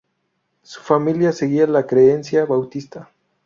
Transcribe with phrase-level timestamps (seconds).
[0.63, 3.11] Su familia seguía la creencia bautista.